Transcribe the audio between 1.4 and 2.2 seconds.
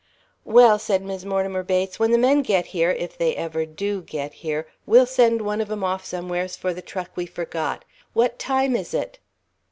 Bates, "when the